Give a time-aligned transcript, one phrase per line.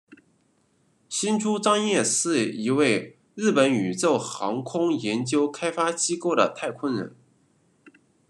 [1.07, 7.15] 星出彰彦是一位日本宇宙航空研究开发机构的太空人。